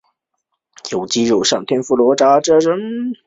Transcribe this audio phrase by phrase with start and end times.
[0.89, 2.59] 由鸡肉上天妇罗油炸而成。